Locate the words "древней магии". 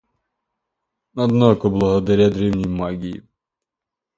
2.31-3.21